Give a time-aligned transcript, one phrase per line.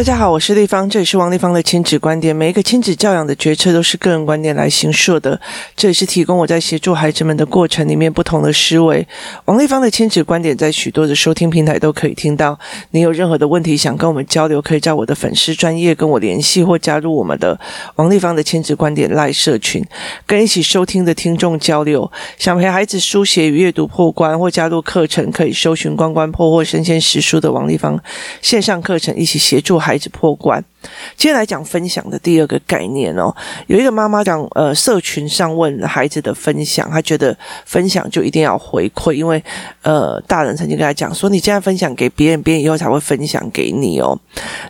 [0.00, 2.34] 大家好，我是丽芳，这里是王丽芳的亲子观点。
[2.34, 5.38] 每一个亲子教养的决策都是个人观点来形设的，
[5.76, 9.06] 这也是提供我在协助孩子们的过程里面不同的思维。
[9.44, 12.58] 王丽芳的亲子观点在许多的收听平台都可以听到。
[12.92, 17.60] 你有任何的问题想跟我们交流，可以在我的粉丝专业跟我联系，或加入我们的
[17.96, 19.84] 王丽芳的亲子观点赖社群，
[20.26, 22.10] 跟一起收听的听众交流。
[22.38, 28.02] 想陪孩子书写与阅读破关，或加入课程，可以搜寻关关破或生鲜识书的王丽芳
[28.40, 29.89] 线上课程，一起协助孩。
[29.90, 30.64] 孩子破关。
[31.14, 33.34] 接下来讲分享的第二个概念哦，
[33.66, 39.42] 有一个妈妈讲，呃，社群上问孩子的分享，她觉得分享就一定要回馈，因为
[39.82, 44.18] 呃，大人曾经跟她讲说，你现在分享给别人，别人以后才会分享给你哦。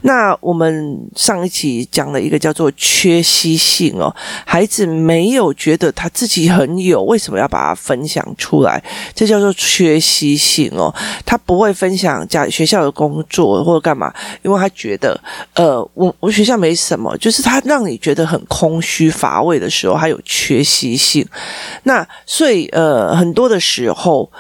[0.02, 4.12] 那我们上一期讲了一个叫做缺席性哦，
[4.44, 8.82] 孩子没有觉得他自己很有，为什么要把它分享出来？
[9.14, 10.92] 这叫做缺席性哦，
[11.24, 14.12] 他不会分享家学校的工作或者干嘛，
[14.42, 15.09] 因为他觉得。
[15.54, 21.26] 呃，我我学校没什么，就是他让你觉得很空虚乏味的时候，还有缺席性。
[21.84, 24.30] 那所以呃，很多的时候，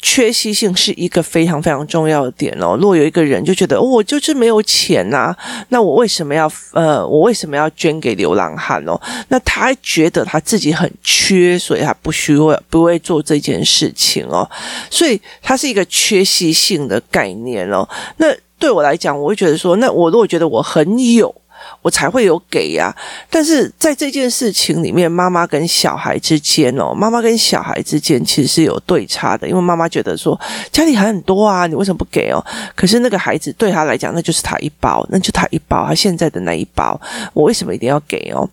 [0.00, 2.76] 缺席性是一个非常非常重要的点哦。
[2.80, 5.36] 如果有一个人就觉得，我就是没有钱呐，啊，
[5.68, 9.00] 那我为什么要呃，我为什么要捐给流浪汉哦？
[9.28, 14.48] 那他觉得他自己很缺，所以他不需会不会做这件事情哦。
[14.90, 17.88] 所以它是一个缺席性的概念哦。
[18.16, 18.26] 那
[18.62, 21.34] 对我来讲，我会觉得说，那我如果觉得我很有，
[21.82, 22.94] 我才会有给呀。
[23.28, 30.40] 但是在这件事情里面，妈妈跟小孩之间哦，妈妈跟小孩之间其实是有对差的，因为妈妈觉得说
[30.70, 32.38] 家里还很多啊，你为什么不给哦？
[32.76, 37.00] 可是那个孩子对他来讲，那就是他一包，那就他一包，他现在的那一包，
[37.32, 38.48] 我为什么一定要给哦？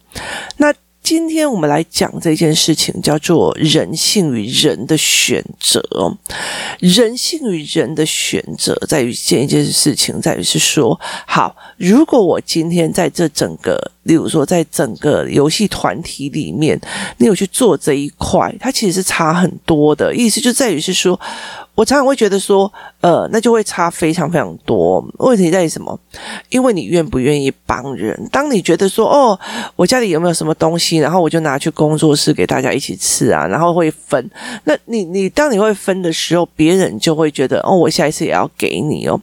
[0.57, 0.73] 那。
[1.09, 5.81] 今天我们来讲这件事情，叫做人性与人的选择。
[6.77, 16.79] 人性与人的选择在于这一件事情，在于是说，好，如果我今天在这整个，例如说，在整个游戏团体里面，
[17.17, 20.13] 你有去做这一块，它其实是差很多的。
[20.13, 21.19] 意思就在于是说。
[21.75, 22.69] 我常常会觉得说，
[23.01, 25.03] 呃，那就会差非常非常多。
[25.19, 25.97] 问题在于什么？
[26.49, 28.27] 因为你愿不愿意帮人。
[28.31, 29.39] 当你觉得说，哦，
[29.75, 34.29] 我家里有没有什么东西，然后我就拿去工作室给大家一起吃啊，然后会分。
[34.65, 39.19] 那你你当你会分的时候，别人就会觉得，哦，我下一次也要给你哦。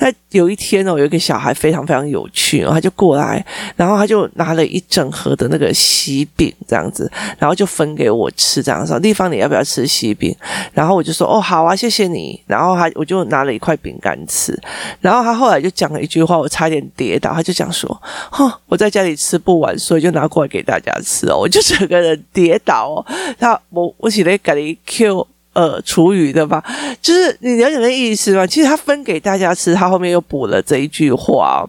[0.00, 3.44] 那有一天哦，有一个小孩非常非常有趣哦，他就过来，
[3.76, 7.08] 然后他就拿了一整盒的那个喜饼这样子，
[7.38, 10.34] 然后就分给我吃这样子，说丽芳你要不要吃喜饼？
[10.72, 12.42] 然后我就说哦好啊，谢谢你。
[12.48, 14.58] 然后他我就就拿了一块饼干吃，
[15.00, 23.06] 然后他后来就讲了一句话，我差点跌倒，他就讲说，哼，我在家里吃不完，所以就拿过来给大家吃哦，我就整个人跌倒哦，
[23.38, 25.26] 他我我起来给你 Q。
[25.54, 26.64] 呃，厨余的吧，
[27.02, 28.46] 就是你了解那意思吗？
[28.46, 31.68] 其实他分给大家吃，他后面又补了这一句话。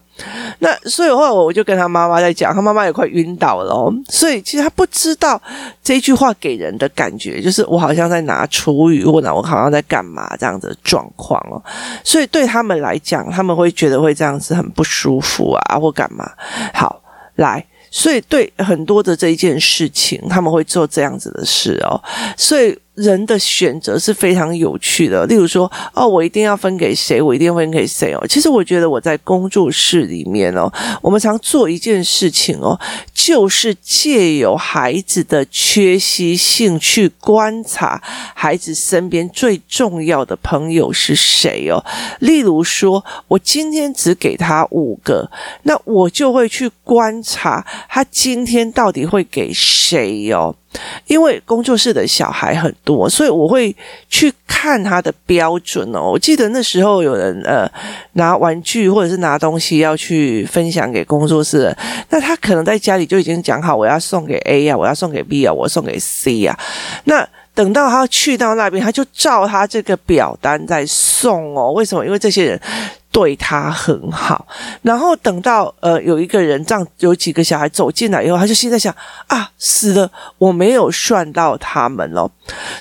[0.60, 3.94] 那所以后来我就跟他妈妈在讲，他妈妈也快晕倒了。
[4.08, 5.42] 所以其实他不知道
[5.84, 11.62] 这一句话给人的感觉，就是我好像在拿厨余，或者我好像在干嘛这样子的状况哦。
[12.06, 16.32] 所以对他们来讲，他们会觉得会这样子很不舒服啊，或干嘛。
[16.74, 17.02] 好，
[17.36, 17.66] 来。
[17.96, 22.02] 所以，对很多的这一件事情，他们会做这样子的事哦。
[22.36, 25.26] 所以，人的选择是非常有趣的。
[25.26, 27.22] 例如说，哦，我一定要分给谁？
[27.22, 28.26] 我一定要分给谁哦？
[28.28, 30.72] 其实，我觉得我在工作室里面哦，
[31.02, 32.80] 我们常做一件事情哦，
[33.14, 38.02] 就是借由孩子的缺席性去观察
[38.36, 41.84] 孩子身边最重要的朋友是谁哦。
[42.20, 45.30] 例如说，我今天只给他五个，
[45.64, 47.66] 那我就会去观察。
[47.90, 50.56] 他今天到底会给谁哦？
[51.07, 53.75] 因为工作室的小孩很多，所以我会
[54.09, 56.11] 去看他的标准哦。
[56.11, 57.69] 我记得那时候有人呃
[58.13, 61.75] 拿玩具或者是拿东西要去分享给工作室，
[62.09, 66.57] 那他可能在家里就已经讲好，我要送给 A 呀，我要送给 B 呀，我送给 C 呀。
[67.05, 71.72] 那等到他去到那边，他就照他这个表单在送哦。
[71.72, 72.05] 为什么？
[72.05, 72.59] 因为这些人。
[73.13, 74.47] 对他很好，
[74.82, 78.93] 然后等到呃有一个人这样有几个小孩走进来以后，他就心在想
[79.28, 82.28] 啊，死了，我没有算到他们哦。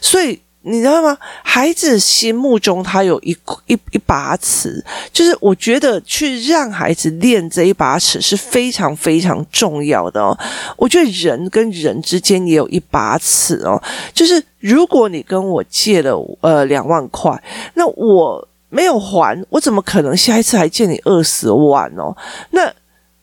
[0.00, 1.18] 所以你知道吗？
[1.42, 3.36] 孩子心目中他有一
[3.66, 10.34] 一一把尺，就是我觉得去让孩子练这一把尺是非常非常重要的哦。
[10.78, 13.78] 我觉得人跟人之间也有一把尺哦，
[14.14, 17.38] 就是如果你跟我借了呃两万块，
[17.74, 18.48] 那我。
[18.72, 22.16] 没有还，我怎么可能下一次还借你二十万哦？
[22.52, 22.72] 那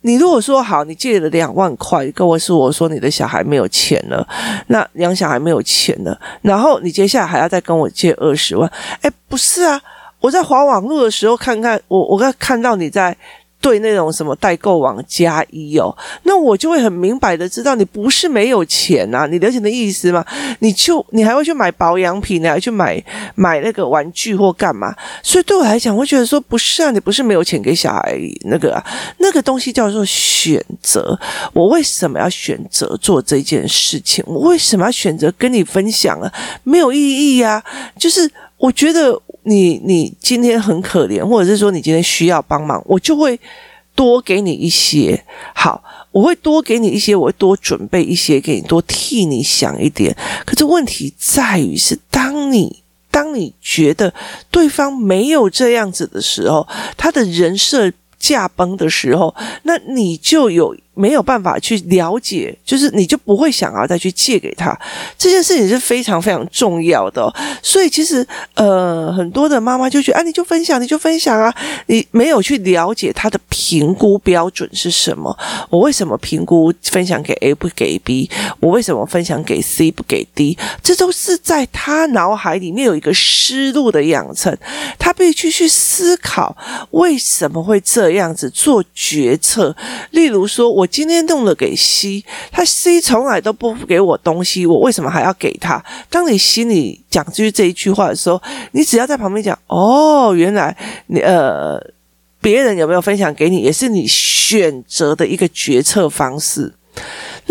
[0.01, 4.25] 你如果说好，你借了两万块，各位是我说你的小孩没有钱了，
[4.67, 8.71] 那养小孩没有钱了，然后你接下来还要再跟我借二十万？
[9.01, 9.81] 哎，不是啊，
[10.19, 13.17] 我在划网络的时候看看，我我刚看到你在
[13.61, 20.25] 对那种什么代购网加一哦，那我就会很明白的知道你不是没有钱啊，你了解的意思吗？
[20.59, 23.03] 你就你还会去买保养品，你还去买
[23.35, 24.95] 买那个玩具或干嘛？
[25.21, 28.85] 所以对我来讲，我觉得说不是啊，你不是没有钱给小孩那个啊，
[29.17, 31.19] 那个东西叫做选择。
[31.51, 34.23] 我为什么要选择做这件事情？
[34.25, 36.31] 我为什么要选择跟你分享啊？
[36.63, 37.61] 没有意义啊，
[37.97, 39.21] 就是我觉得。
[39.43, 43.39] 你你今天很可怜，或者是说你今天需要帮忙，我就会
[43.95, 45.23] 多给你一些。
[45.53, 50.15] 好，我会多给你一些，我会多准备一些给你，多替你想一点。
[50.45, 54.13] 可是问题在于是，当你当你觉得
[54.51, 60.75] 对方没有这样子的时候，他的人设驾崩的时候，那你就有。
[60.93, 64.77] 没有办法去了解，就是你就不会想要再去借给他，
[65.17, 67.33] 这件事情是非常非常重要的。
[67.63, 68.25] 所以其实
[68.55, 71.55] 呃，很多的妈妈就觉得啊，你就分享，你就分享啊，
[71.85, 75.33] 你没有去了解他的评估标准是什么？
[75.69, 78.29] 我为什么评估分享给 A 不给 B？
[78.59, 80.57] 我为什么分享给 C 不给 D？
[80.83, 84.53] 这都是在他脑海里面有一个思路的养成，
[84.97, 86.57] 他必须去思考
[86.91, 89.73] 为什么会这样子做决策。
[90.11, 90.88] 例如说，我。
[90.89, 95.83] 今天弄了给 C，他 C 从来都不给我东西，我为什么还要给他？
[96.09, 98.41] 当你心里讲出这一句话的时候，
[98.71, 100.75] 你只要在旁边讲哦，原来
[101.07, 101.79] 你呃，
[102.41, 106.73] 别人有没有分享给你，也是你选择的一个决策方式。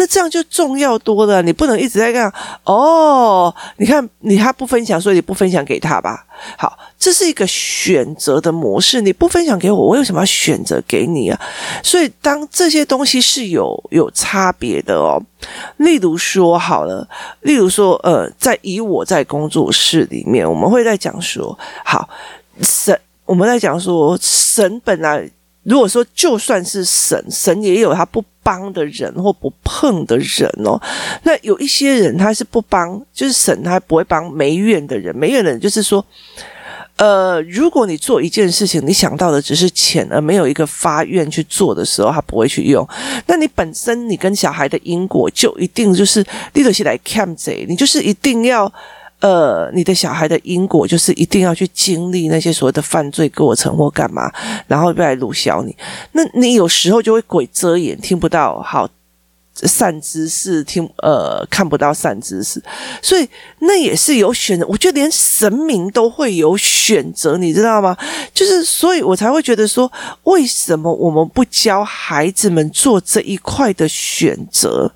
[0.01, 6.25] 那这样就重要多了，你不能一直在讲哦，你看你他不分享，所以你不分享给他吧。
[6.57, 9.01] 好，这是一个选择的模式。
[9.01, 11.41] 你不分享给我，我为什么要选择给你啊？
[11.83, 15.21] 所以当这些东西是有有差别的哦。
[15.79, 17.07] 例如说好了，
[17.41, 22.09] 例如说呃，在以我在工作室里面，我们会在讲说，好，
[22.63, 25.29] 神，我们在讲说神本来。
[25.69, 30.81] 如果说就算是神，神也有他不帮的人或不碰的人哦。
[31.25, 35.15] 那有一些人他是不帮，就是神他不会帮没愿的人。
[35.15, 36.03] 没愿的人就是说，
[36.97, 42.89] 呃，如果你做一件事情，你想到的只是钱，而没有一个发愿去做的时候，他不会去用。
[43.27, 46.25] 那你本身你跟小孩的因果就一定就是
[46.55, 48.73] 立得起来看贼，你就是一定要。
[49.21, 54.31] 呃，你的小孩的因果就是一定要去经历那些所谓的犯罪过程或干嘛，
[54.67, 55.77] 然后来鲁小你。
[56.13, 58.89] 那你有时候就会鬼遮眼，听不到好。
[59.67, 62.63] 善知识听呃看不到善知识，
[63.03, 63.29] 所以
[63.61, 64.67] 那也是有选择。
[64.67, 67.97] 我觉得连神明都会有选择，你知道吗？
[68.33, 69.91] 就是所以我才会觉得说，
[70.25, 74.91] 为什么我们不教孩子们做这一块的选择？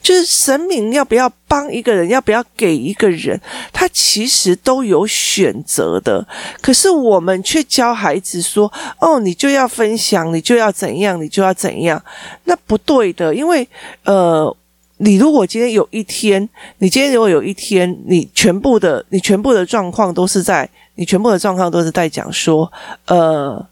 [0.00, 3.40] 就是神明要不要帮一个人，要不要给一个人，
[3.72, 6.26] 他其实都有选择的。
[6.60, 12.02] 可是我们却教孩子说：“哦，你就要分享，你就要怎样，你就要怎样。”
[12.44, 13.68] 那不对的，因为。
[14.04, 14.56] 呃，
[14.98, 16.48] 你如果今天有一天，
[16.78, 22.70] 你今天如果有一天，你全部的你全部的状况都是在，你全部的状况都是在讲说，
[23.06, 23.66] 呃，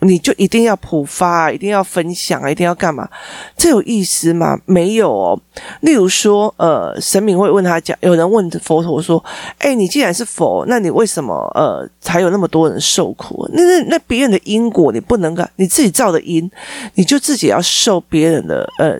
[0.00, 3.08] 你就一定要普发，一定要分享，一定要干嘛？
[3.56, 4.58] 这有意思吗？
[4.64, 5.40] 没有哦。
[5.82, 9.22] 例如说，呃，神明会问他讲，有人问佛陀说
[9.58, 13.48] ：“哎，你既然是佛，那你为什么呃才有那么多人受苦？
[13.52, 16.50] 那那那别人的因果你不能干，你自己造的因，
[16.94, 18.98] 你就自己要受别人的呃。”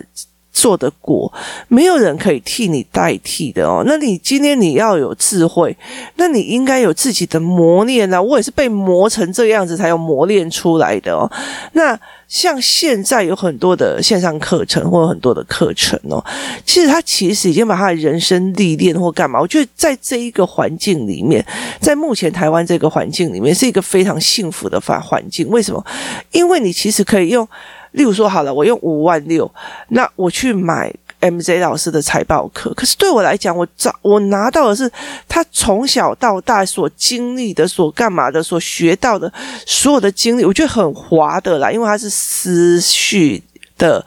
[0.51, 1.31] 做的果，
[1.67, 3.83] 没有人可以替你代替的哦。
[3.85, 5.75] 那你今天你要有智慧，
[6.15, 8.21] 那你应该有自己的磨练啊。
[8.21, 11.29] 我也是被磨成这样子，才有磨练出来的哦。
[11.73, 16.23] 那像现在有很多的线上课程，或者很多的课程哦，
[16.65, 19.39] 其实他其实已经把他的人生历练或干嘛。
[19.39, 21.45] 我觉得在这一个环境里面，
[21.79, 25.47] 在目前台湾这个环境里面，是一个非常幸福的环环境。
[25.49, 25.85] 为什么？
[26.31, 27.47] 因为你其实可以用。
[27.91, 29.51] 例如说，好了，我用五万六，
[29.89, 32.73] 那我去买 MJ 老师的财报课。
[32.73, 34.89] 可是对我来讲，我找我拿到的是
[35.27, 39.31] 他从小到大所经历的、所干嘛的、所学到的
[39.65, 43.43] 所有的经历，我觉得很划得来，因为它是思绪
[43.77, 44.03] 的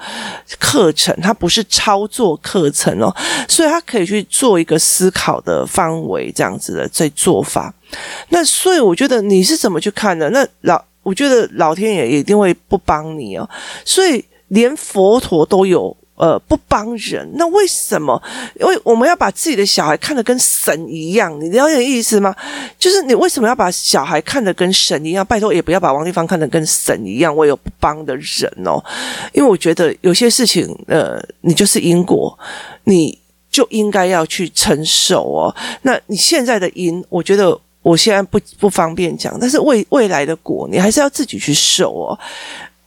[0.59, 3.15] 课程，它不是操作课程哦，
[3.49, 7.73] 所以他可以去做一个思考的范围，这样子的这做法。
[8.31, 10.31] 那所以我觉得你是怎么去看的？
[10.31, 10.83] 那老。
[11.05, 13.49] 我觉得老天爷一定会不帮你哦，
[13.85, 18.21] 所以连佛陀都有呃不帮人，那为什么？
[18.59, 22.35] 因为我们要把自己的小孩看得跟神一样，你了解意思吗？
[22.79, 25.25] 就是你为什么要把小孩看得跟神一样？
[25.27, 28.83] 拜托也不要把王丽芳看得跟神一样，我有不帮的人哦，
[29.33, 32.39] 因为我觉得有些事情，呃，你就是因果，
[32.85, 33.19] 你
[33.51, 35.55] 就应该要去承受哦。
[35.83, 37.61] 那你现在的因，我觉得。
[37.85, 42.19] 我现在不不方便讲，但是未未来的果，你还是要自己去受哦。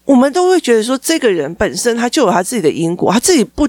[0.03, 3.65] 我们都会觉得说，这个人本身他就有他自己的因果，他自己不。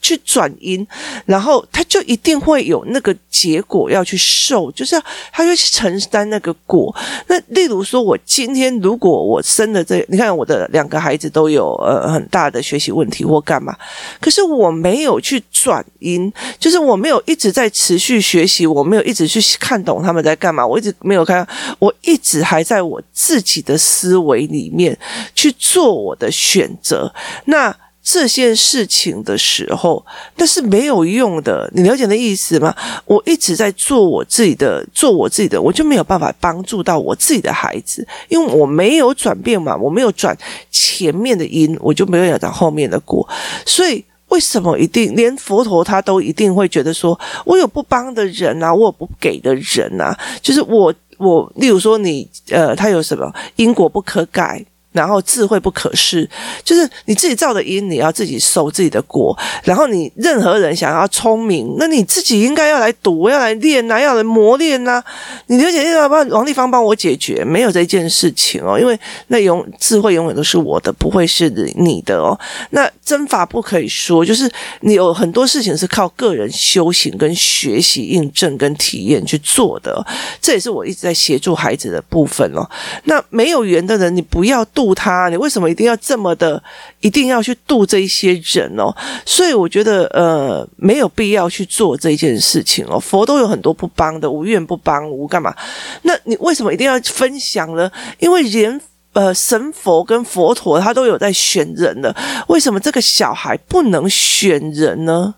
[0.00, 0.86] 去转因，
[1.26, 5.00] 然后他就一定会有那个结果要去受，就是
[5.32, 6.94] 他就去承担那个果。
[7.26, 13.76] 那例如说，我今天如果我生的这，你看我的两个孩子都有呃很大的学习问题或干嘛，
[14.20, 21.46] 可是我没有去转因，就是我没有一直在持续学习，我没有一直去看懂他们在干嘛，我一直没有看，
[21.78, 24.98] 我一直还在我自己的思维里面
[25.34, 27.12] 去做我的选择，
[27.44, 27.76] 那。
[28.02, 30.04] 这件事情的时候，
[30.36, 31.70] 那是没有用的。
[31.74, 32.74] 你了解的意思吗？
[33.04, 40.36] 我一直在做我自己的，做我自己的，我就没有办法帮助到我自己的孩子，因为我没有转变嘛，我没有转
[40.70, 43.28] 前面的因，我就没有转后面的果。
[43.66, 54.64] 所以，为什么一定连佛陀他都一定会觉得说，我有不帮的人啊，我有不给的人啊，就是我我，例如说你呃，他有什么因果不可改。
[54.92, 56.28] 然后智慧不可失，
[56.64, 59.36] 就是你自己造的因，你要自己受自己的果。
[59.62, 65.04] 然后你任何人想要聪明，那你自己应该要来读，要来练呐、啊，要来磨练呐、啊。
[65.46, 67.44] 你了解要不要王丽芳帮我解决？
[67.44, 72.36] 没有这件事情哦，因为那永智慧永远都是我的，不会是你的哦。
[72.70, 80.04] 那真法不可以说，就是你有很多事情是靠个人修行跟学习、印证跟体验去做的。
[80.40, 82.68] 这也是我一直在协助孩子的部分哦。
[83.04, 84.66] 那没有缘的人，你不要。
[84.80, 86.62] 度他，你为什么一定要这么的，
[87.00, 88.90] 一定要去度这一些人哦？
[89.26, 92.98] 所以我觉得，呃，没有必要去做这件事情哦。
[92.98, 95.54] 佛都有很多不帮的，无愿不帮，无干嘛？
[96.00, 97.92] 那你为什么一定要分享呢？
[98.20, 98.80] 因为连
[99.12, 102.16] 呃神佛跟佛陀他都有在选人了，
[102.48, 105.34] 为什么这个小孩不能选人呢？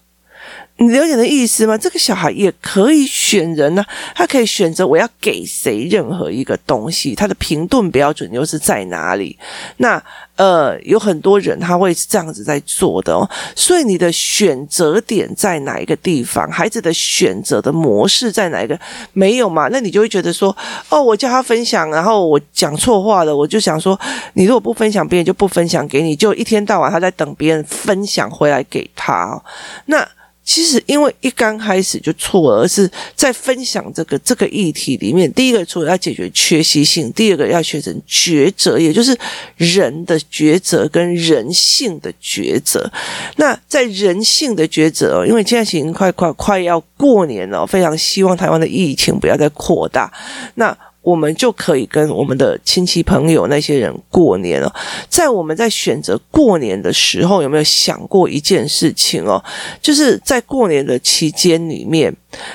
[0.79, 1.79] 你了解的意思吗？
[1.79, 3.85] 这个小孩也可以选人呢、
[4.17, 9.39] 他可以选择我要给谁任何一个东西，他的评断标准又是在哪里？
[9.77, 10.03] 那
[10.37, 13.29] 呃，有很多人他会这样子在做的哦。
[13.55, 16.51] 所以你的选择点在哪一个地方？
[16.51, 18.77] 孩子的选择的模式在哪一个？
[19.13, 19.69] 没有嘛？
[19.71, 20.57] 那你就会觉得说，
[20.89, 23.97] 哦，我叫他分享，然后我讲错话了，我就想说，
[24.33, 29.41] 你如果不分享，别人就不分享给你，就一天到晚他在等别人分享回来给他。
[29.87, 30.05] 那。
[30.45, 39.17] 其实，因为一刚开始就错了，而是在分享这个这个议题里面，第一个除了要解决缺席性，第二个要学成抉择，也就是
[39.57, 42.91] 人的抉择跟人性的抉择。
[43.37, 50.13] 那在人性的抉择哦，因为现在已经快快快要过年了，非常希望台湾的疫情不要再扩大。
[50.57, 54.73] 那我们就可以跟我们的亲戚朋友那些人过年了。
[55.09, 59.43] 在我们在选择过年的时候，有没有想过一件事情哦？
[59.81, 62.15] 就是在过年的期间里面，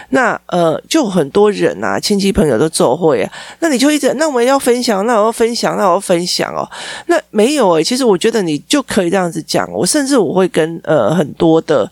[0.10, 3.32] 那呃，就很多人啊，亲戚朋友都走会啊。
[3.60, 6.68] 那你就一直，那我们要分享，那我要分享，那我要分享哦。
[7.08, 9.70] 那没有诶，其实我觉得你就可以这样子讲。
[9.74, 11.92] 我甚至我会跟呃很多的。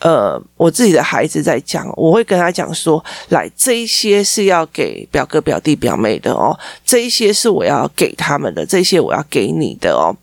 [0.00, 10.14] 呃，我自己的孩子在讲，我会跟他讲说，来，这一些是要给表哥、表弟、表妹的哦，这一些是我要给他们的，这些我要给你的哦。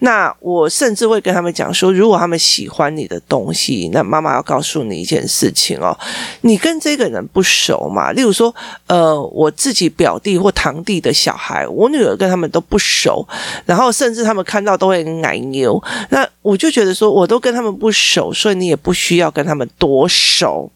[0.00, 5.96] 那我甚至会跟他们讲说，如果他们喜欢你的东西，那妈妈要告诉你一件事情哦，
[6.42, 8.12] 你跟这个人不熟嘛。
[8.12, 8.54] 例如说，
[8.86, 13.26] 呃，我自己表弟或堂弟的小孩，我女儿跟他们都不熟，
[13.66, 15.82] 然后甚至他们看到都会奶牛。
[16.10, 20.70] 那我就觉得说，我都跟他们不熟，所以你也不需要跟他们多熟。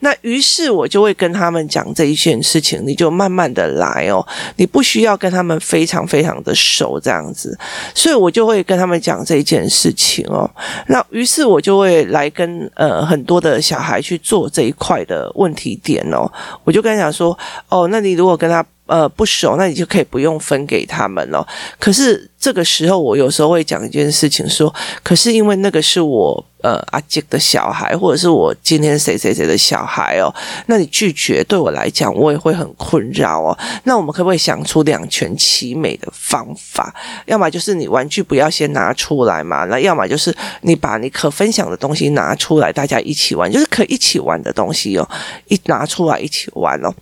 [0.00, 4.24] 那于是我就会跟他们讲这一件事情，你就慢慢的来哦，
[4.56, 7.58] 你不需要跟他们非常非常的熟这样子，
[7.94, 10.48] 所以我就会跟他们讲这一件事情哦。
[10.86, 16.30] 那于是我就会来跟呃很多的小孩去做这一块的问题点哦，
[16.64, 17.36] 我就跟他讲说，
[17.68, 21.44] 哦，那你如果跟他呃不熟，那你就可以不用分给他们哦。
[21.78, 24.72] 可是这个时候我有时候会讲一件事情说，
[25.02, 26.44] 可是因为那个是我。
[26.60, 30.34] 呃，阿杰的小孩，或者是我今天谁谁谁的小孩哦，
[30.66, 33.56] 那你拒绝对我来讲，我也会很困扰哦。
[33.84, 36.92] 那我们可不可以想出两全其美的方法？
[37.26, 45.08] 要么就是你玩具不要先拿出来嘛，那要么就是你把你可分享的东西拿出来，大家一起玩，就是可以一起玩的东西哦，
[45.46, 46.92] 一拿出来一起玩哦。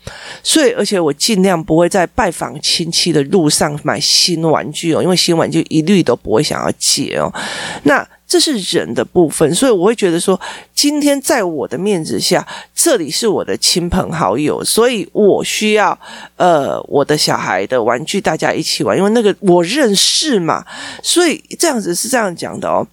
[0.42, 7.32] 所以，而且我尽量不会在拜访亲戚的路上买新玩具哦，因为新玩具一律都不会想要借哦。
[7.84, 8.06] 那。
[8.26, 10.38] 这是人的部分，所以我会觉得说，
[10.74, 15.96] 今天在我的面子下，这里是我的亲朋好友，所以我需要
[16.36, 20.64] 呃我的小孩的玩具，大家一起玩，因为那个我认识嘛，
[21.02, 22.86] 所以这样子是这样讲的哦。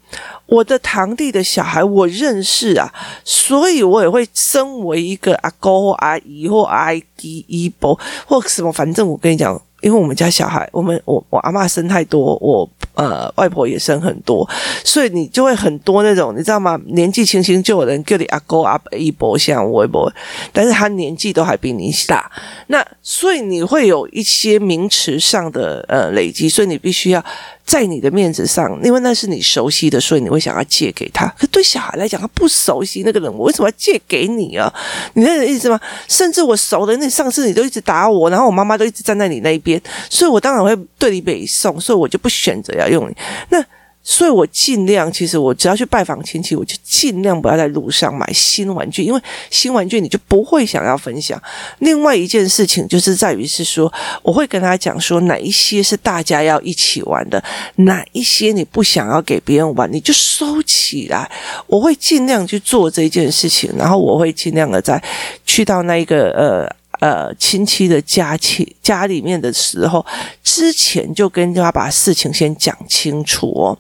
[0.46, 12.68] 我的堂弟的小孩我认识啊，所以我也会身为一个阿公或阿姨或阿姨姨伯或什么，反正我跟你讲，因为我们家小孩，我们我我阿嬷生太多，我。
[12.96, 14.48] 呃，外婆也生很多，
[14.86, 16.80] 所以你就会很多那种，你知道吗？
[16.86, 20.14] 年纪轻轻就有人叫你阿公阿伯一波像我一波，
[20.52, 22.32] 但是他年纪都还比你大，
[22.68, 27.26] 那所以你会有一些名词上的呃累积，所以你必须要
[27.66, 31.28] 在你的面子上，因为那是你熟悉的，所以你会想要借给他。
[31.38, 34.72] 可对小孩来讲，他不熟悉那个人，我为什么要借给你啊？
[35.14, 35.80] 你那个意思吗？
[36.08, 43.16] 甚至我熟的，那上次你都一直打我，然后我妈妈都一直站在你那边，所以我当然会对你北送，所以我就不选择要用你
[43.50, 43.66] 那。
[44.04, 51.42] 所以我尽量，其实我只要去拜访亲戚，我就尽量不要在路上买新玩具，因为新玩具你就不会想要分享。
[51.80, 53.92] 另外一件事情就是在于是说，
[54.22, 57.42] 我会跟他讲说，哪一些是大家要一起玩的，
[57.78, 61.32] 哪一些你不想要给别人玩，你就收起来。
[61.68, 65.02] 我会尽量去做这件事情，然后我会尽量的在
[65.46, 66.83] 去到那一个呃。
[67.04, 70.06] 呃，亲戚的家亲家里面的时候，
[70.42, 73.78] 之前就跟他把事情先讲清楚哦。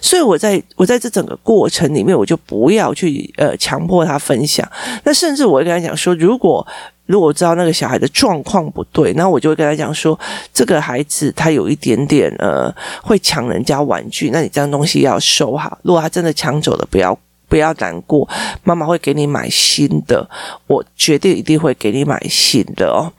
[0.00, 4.64] 所以我在我在这整个过程里面，我就不要去呃强迫他分享。
[5.02, 6.64] 那甚至我会跟他讲说，如果
[7.06, 10.16] 如果知道那个小孩的状况不对，那我就会跟他讲说，
[10.54, 12.72] 这个孩子他有一点点呃
[13.02, 15.76] 会抢人家玩具，那你这样东西要收好。
[15.82, 17.18] 如果他真的抢走了，不要。
[17.50, 18.26] 不要难过，
[18.62, 20.26] 妈妈会给你买新的，
[20.68, 23.12] 我决定一定会给你买新的哦。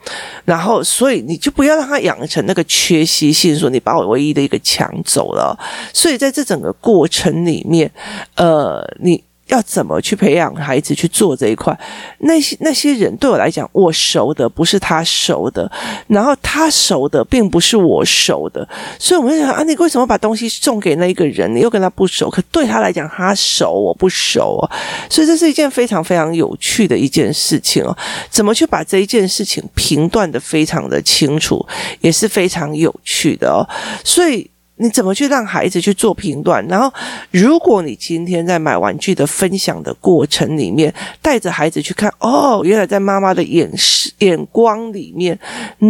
[0.46, 5.56] 然后，所以你就不要让他养成那个缺席性，说你把我唯一的一个抢走了。
[5.94, 7.92] 所以在这整个过程里面，
[8.36, 9.22] 呃，你。
[9.52, 11.78] 要怎么去培养孩子去做这一块？
[12.20, 15.70] 那些那些人对我来讲，我熟的不是他熟的，
[16.08, 18.68] 然后他熟的并不是我熟的，
[18.98, 22.30] 所以我们就想啊，你为什么把东西送给那一个人，你又跟他不熟？
[22.30, 24.72] 可对他来讲，他熟，我不熟啊，
[25.10, 27.96] 所以这是一件非常非常有趣的一件事情哦。
[28.30, 31.66] 怎么去把这一件事情评断得非常的清楚，
[32.00, 33.68] 也是非常有趣的哦。
[34.04, 34.50] 所以。
[34.78, 36.66] 你怎么去让孩子去做评断？
[36.68, 36.92] 然后，
[37.30, 40.92] 如果你今天在买玩具的分享的过程里面，
[41.22, 43.72] 带着孩子去看，哦，原来在妈妈的眼
[44.20, 45.38] 眼光里面，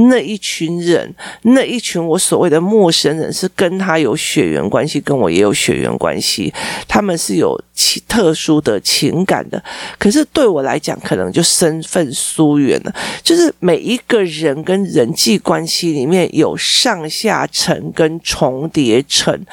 [0.09, 6.53] 那一群人，那一群我所谓的陌生人，是跟他有血缘关系，跟我也有血缘关系，
[6.87, 7.57] 他们是有
[8.07, 9.63] 特殊的情感的。
[9.99, 12.95] 可是对我来讲，可能就身份疏远了。
[13.21, 19.03] 就是每一个人跟人际关系里面有上下层跟重叠。
[19.07, 19.45] 层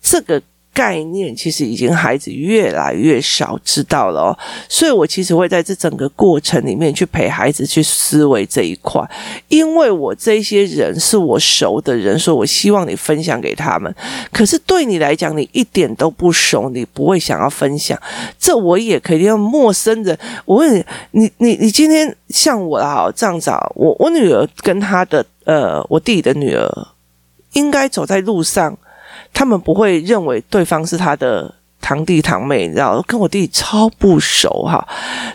[0.00, 0.42] 这个
[0.74, 4.38] 概念，其实已经孩子越来越少知道了哦。
[4.68, 9.00] 所以我其实会在这整个过程里面去陪孩子去思维这一块，
[9.48, 13.94] 因为我这些人是我熟的人，所以我希望你分享给他们。
[14.32, 17.98] 可是对你来讲，你一点都不熟，你不会想要分享。
[18.38, 20.18] 这我也可以用陌生人。
[20.44, 26.88] 我问你，你你你今天像我啊，这样子，我我女儿跟她的呃，我弟弟的女儿。
[27.54, 28.74] 应该走在路上，
[29.32, 34.86] 他们不会认为对方是他的堂弟堂妹，你知道，跟我弟超不熟哈。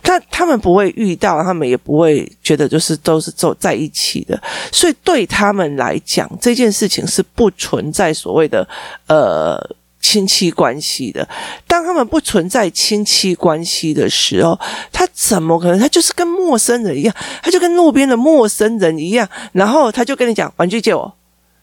[0.01, 4.41] 他他们不会遇到，他们也不会觉得就是都是走在一起的。
[4.71, 8.65] 所以对他们来讲，这件事情是不存在所谓的
[9.07, 9.59] 呃
[9.99, 11.27] 亲戚关系的。
[11.67, 14.57] 当他们不存在亲戚关系的时候，
[14.93, 15.77] 他怎么可能？
[15.77, 21.13] 他就是跟陌生人一样，他就跟路边的陌生人一样，然后他就跟你讲玩具借我。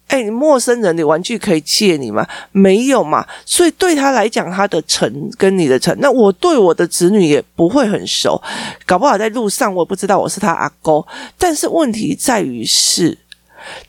[0.08, 2.26] 哎，陌生人你玩具可以借你吗？
[2.52, 8.40] 没有嘛，所以对他来讲，他的诚跟你的诚，那我对我的子女也不会很熟，
[8.86, 11.04] 搞不好在路上我也不知道我是他阿公，
[11.36, 13.18] 但是问题在于是。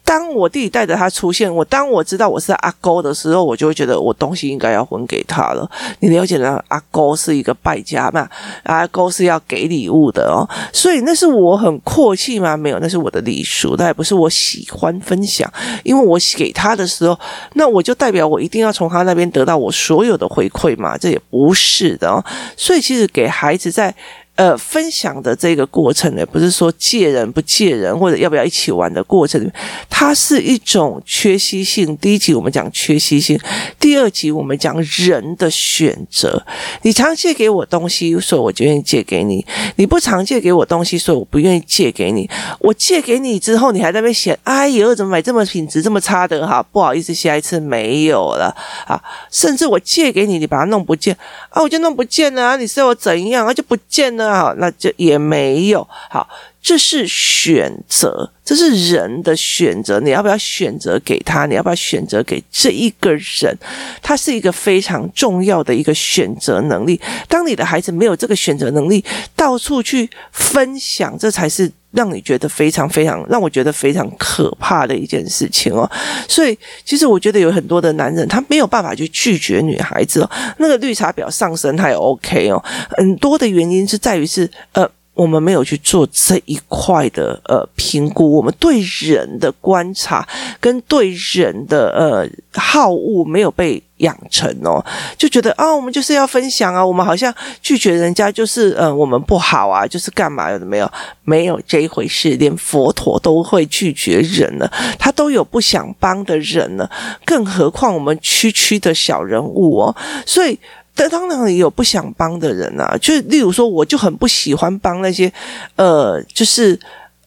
[0.03, 5.69] 当我弟弟带着他出现，我当我知道我是阿公的时候，我就会觉得我东西应该要分给他了。
[5.99, 8.29] 你了解了，阿公是一个败家嘛？
[8.63, 12.55] 阿公是要给礼物的哦，所以那是我很阔气吗？
[12.55, 15.51] 没有，那是我的礼数，那也不是我喜欢分享，
[15.83, 17.19] 因为我给他的时候，
[17.53, 20.97] 那我就代表我一定要从他那边得到我所有的回馈嘛？
[20.97, 22.23] 这也不是的哦。
[22.55, 23.95] 所以其实给孩子在。
[24.35, 29.49] 呃，分享的这个过程呢，不是说借人不借人，或者要不要一起玩的过程，
[29.89, 31.95] 它是一种缺席性。
[31.97, 33.39] 第一集我们讲缺席性，
[33.79, 36.45] 第二集我们讲人的选择。
[36.81, 39.41] 你常借给我东西，所以我就愿意借给你；
[39.77, 42.29] 你不常借给我东西，所以我不愿意借给你。
[42.59, 46.61] 我借给你之后，你还在那边嫌，哎呦，怎么买这么品质这么差的哈？
[46.61, 48.53] 不好意思，下一次没有了
[48.85, 49.01] 啊。
[49.31, 51.17] 甚至我借给你，你把它弄不见
[51.51, 52.57] 啊，我就弄不见了啊。
[52.57, 54.24] 你说我怎样啊，就不见了。
[54.33, 56.27] 好，那就也没有好，
[56.61, 59.99] 这是选择，这是人的选择。
[59.99, 61.45] 你要不要选择给他？
[61.45, 63.57] 你要不要选择给这一个人？
[64.01, 66.99] 他是一个非常重要的一个选择能力。
[67.27, 69.03] 当你的孩子没有这个选择能力，
[69.35, 71.71] 到处去分享，这才是。
[71.95, 75.89] 让你觉得非常非常让我觉得非常可怕的一件事情哦。
[76.27, 80.29] 所以，其实我觉得有很多的男人他没有办法去拒绝女孩子哦。
[80.57, 82.63] 那个绿茶婊上升他也 OK 哦。
[82.97, 84.89] 很多的原因是在于是呃。
[85.15, 90.27] 我们没有去做这一块的呃评估，我们对人的观察
[90.59, 94.85] 跟对人的呃好恶没有被养成哦，
[95.17, 100.91] 就觉得啊，我们就是要分享啊，我们好像拒绝人家就是呃我们不好啊，就是干嘛有的没有，
[101.23, 106.91] 没有这一回事，连佛陀都会拒绝人了，他都有不想帮的人了，
[107.23, 110.59] 更何况我们区区的小人物哦，所以。
[110.97, 115.31] 但当然也有不想帮的人啊，就例如说，我就很不喜欢帮那些，
[115.75, 116.79] 呃，就是，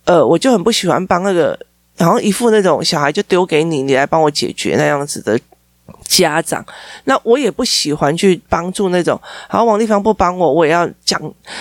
[0.06, 1.58] 呃，我就很不喜欢帮那个，
[1.96, 5.38] 然后一副那种小孩就丢给你，你来帮我解决那样子的
[6.04, 6.64] 家长。
[7.04, 11.20] 那我也不喜欢去帮助那种，好，王丽芳不帮我，我也要讲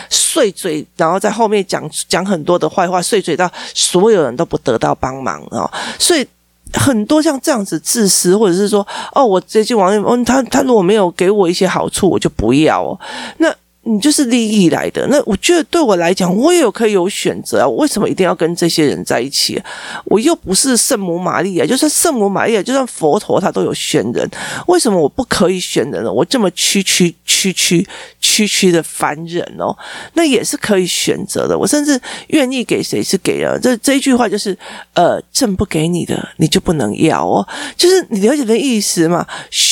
[0.10, 6.26] 碎嘴，然后在后面讲讲很多的坏话，碎嘴到所有人都不得到帮忙哦，所以。
[6.74, 13.00] 很多像这样子自私，或者是说，哦，我接近王力宏，他他如果没有给我一些好处，我就不要哦。
[13.38, 13.54] 那。
[13.90, 17.68] 你就是利益来的，那我觉得对我来讲，我也有可以有选择啊。
[17.68, 19.62] 我为什么一定要跟这些人在一起？
[20.06, 24.30] 我又不是圣母玛利亚，就算圣母玛利亚，就算佛陀他都有选人，
[24.68, 26.12] 为什么我不可以选人呢？
[26.12, 27.88] 我这么区区区区
[28.20, 29.74] 区区的凡人哦，
[30.14, 31.58] 那也是可以选择的。
[31.58, 33.58] 我甚至愿意给谁是给啊。
[33.62, 34.58] 这这一句话就是，
[34.96, 37.48] 呃，朕不给你的，你就不能要哦。
[37.78, 39.26] 就是你了解的意思嘛？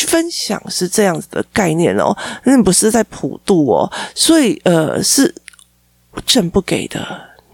[0.07, 3.91] 分享是这样子的概念哦，那不是在普渡哦。
[4.13, 5.33] 所以，呃，是
[6.25, 7.05] 朕不给的，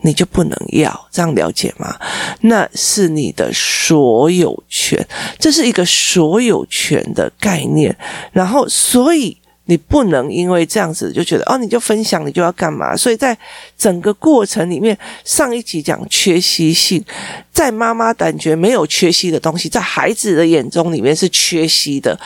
[0.02, 1.96] 你就不能要，这样了解吗？
[2.42, 5.08] 那是你的所有权，
[5.40, 7.96] 这是一个所有权的概念。
[8.32, 12.96] 然后，所以你不能因为这样子就觉得哦，你就分享，你就要干嘛？
[12.96, 13.38] 所以在
[13.78, 17.04] 整个过程里面，上一集讲缺席性，
[17.52, 22.20] 在妈妈感觉没有缺席的东西，在孩子的眼中里面是缺席的。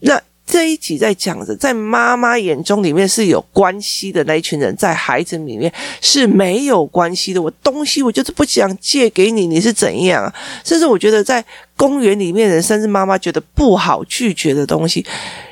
[0.00, 0.20] 那。
[0.52, 7.40] 这一集在讲着，在妈妈眼中里面是有关系的那一群人，在孩子里面是没有关系的。
[7.40, 10.30] 我东西我就是不想借给你，你是怎样？
[10.62, 11.42] 甚至我觉得在
[11.74, 15.02] 公园里面人，甚至妈妈觉得不好拒绝的东西，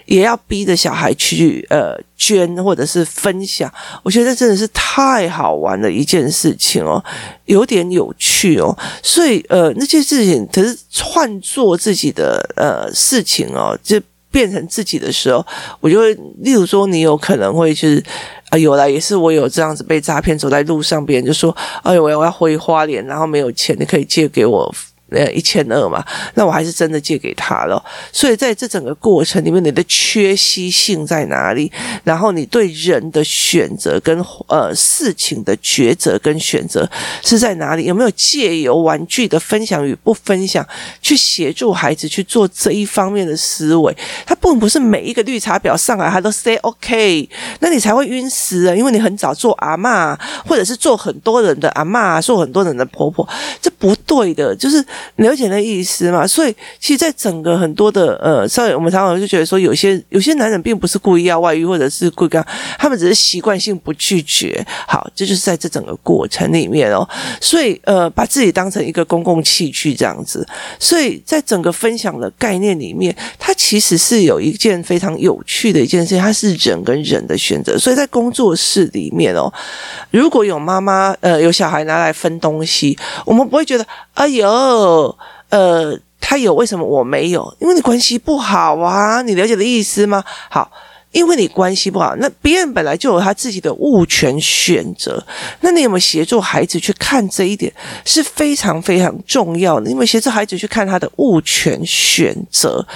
[0.04, 3.72] 也要逼着小孩去呃捐或者是分享。
[4.02, 7.02] 我觉得真的是太好玩的一件事情哦，
[7.46, 8.76] 有点有趣哦。
[9.02, 13.98] 所以呃那些事情，可是换做自己的呃事情哦，就。
[14.30, 15.44] 变成自己的时候，
[15.80, 18.04] 我就会，例如说，你有可能会就是，
[18.50, 24.74] 啊，有啦，也是我有这样子被诈骗，走在路上，别人就说，哎呦，我要回花莲，然后没有钱，你可以借给我。
[25.10, 27.82] 呃，一千二嘛，那我还是真的借给他了。
[28.12, 31.70] 所以在这整个过程里面，你的缺席性在哪里？
[32.04, 36.88] 然后你对人的选择跟呃事情的抉择跟选择
[37.24, 37.84] 是在哪里？
[37.84, 40.64] 有没有借由玩具的分享与不分享，
[41.02, 43.96] 去协助孩子去做这一方面的思维？
[44.24, 48.74] 他并不是每一个绿茶婊上来他都 say OK，那你才会晕死啊！
[48.74, 53.28] 因为你很早做阿嬷，或者是做很多人的阿嬷，做很多人的婆婆，
[53.60, 54.84] 这不对的，就是。
[55.16, 56.26] 了解那意思嘛？
[56.26, 62.46] 所以，其实，在整个很多的呃，稍微我们常常就觉得说，有些有些男人并不是故意要外遇，或者是故意干，
[62.78, 64.64] 他们只是习惯性不拒绝。
[64.86, 67.08] 好，这就是在这整个过程里面哦。
[67.40, 70.46] 所以，呃，把自己当成一个公共器具这样子。
[70.78, 77.78] 所以在整个分享的概念里面，它其实是有一件非常有趣的一件事情，它是人跟人的选择。
[77.78, 79.52] 所以在工作室里面哦，
[80.10, 83.86] 如果有妈妈呃有小孩拿来分东西，我们不会觉得
[84.20, 85.16] 哎呦。
[85.48, 87.56] 呃，他有，为什么我没有？
[87.58, 90.22] 因为你关系不好啊，你了解的意思吗？
[90.50, 90.70] 好。
[91.12, 95.20] 因为你关系不好，那别人本来就有他自己的物权选择。
[95.60, 97.72] 那你有没有协助孩子去看这一点
[98.04, 99.86] 是非常非常重要的？
[99.86, 102.86] 你有没有协助孩子去看他的物权选择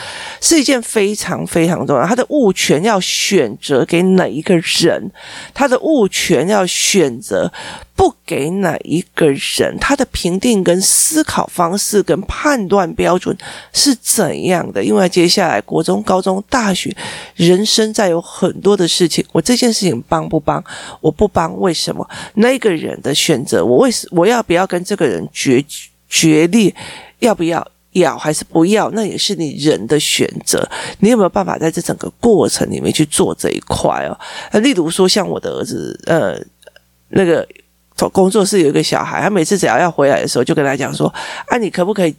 [0.41, 2.07] 是一件非常非常重要。
[2.07, 5.11] 他的物权要选择给哪一个人？
[5.53, 7.53] 他的物权要选择
[7.97, 9.77] 不给哪一个人？
[9.81, 13.37] 他的评定跟思考方式跟判断标准
[13.73, 14.83] 是怎样的？
[14.83, 16.95] 因为接下来国中、高中、大学，
[17.37, 20.63] 人生在有很多的事情，我这件事情帮不帮？
[21.01, 22.09] 我不帮，为什么？
[22.35, 25.65] 那个人的选择，我为什我要不要跟这个人决
[26.09, 26.75] 决裂？
[27.21, 28.91] 要不要要还是不要？
[28.91, 30.69] 那也是你人的选择。
[30.99, 34.19] 你有没有办法在这整个过程里面去做这一块哦？
[34.61, 36.37] 例如说，像我的儿子，呃，
[37.11, 37.47] 那个
[38.13, 41.07] 工作室有一个小孩，他每次只要要回来的时候，就跟他讲说
[41.49, 42.15] ：“啊，你可不可以？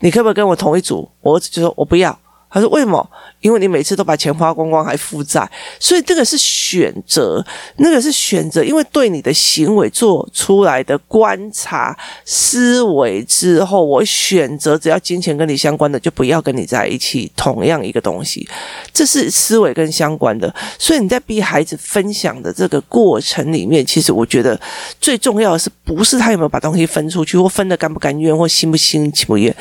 [0.00, 2.16] 你可不可以跟我同一组？”我儿子就说：“我不要。”
[2.56, 3.06] 他说为什么？
[3.40, 7.44] 因为你每次都把钱花光光还负债，所以这个是选择，
[7.76, 8.64] 那个是选择。
[8.64, 17.30] 因为对你的行为做出来的观察思维之后，我选择只要金钱跟你相关的，就不要跟你在一起。
[17.36, 18.48] 同样一个东西，
[18.92, 20.52] 这是思维跟相关的。
[20.78, 24.58] 所以你在逼孩子分享的这个过程里面，其实我觉得
[25.00, 29.54] 最重要的是，不是他有没有把东西分出去，或分的甘不甘愿，或心不心情不愿，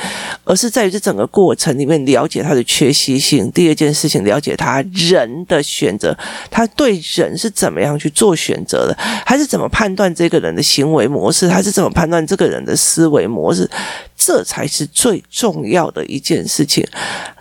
[0.45, 3.51] 而是在于这整个过程里面了解他的缺学习性。
[3.51, 6.15] 第二件事情，了解他人的选择，
[6.51, 8.95] 他对人是怎么样去做选择的，
[9.25, 13.69] 他是怎么判断这个人的行为模式，他是怎么判断这个人的思维模式，
[14.15, 16.85] 这才是最重要的一件事情。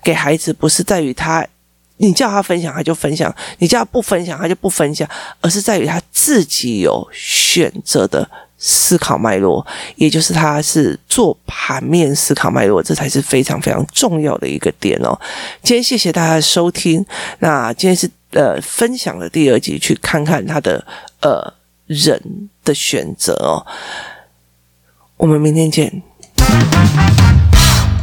[0.03, 1.47] 给孩子不是在于他，
[1.99, 5.09] 你叫他分享他就分享，你叫他不分享他就不分享，
[5.41, 8.29] 而是在于他自己有选择的
[8.67, 9.65] 思考脉络，
[9.97, 15.21] 也就是他是做盘面思考脉络，这才是非常非常重要的一个点哦。
[15.63, 17.05] 今天谢谢大家的收听，
[17.41, 20.83] 那今天是呃分享的第二集，去看看他的
[21.21, 21.53] 呃
[21.87, 23.67] 人的选择哦。
[25.19, 26.03] 我们明天见。